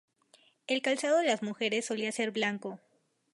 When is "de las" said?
1.19-1.43